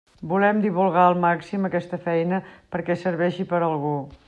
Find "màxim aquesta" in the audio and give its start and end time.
1.25-2.01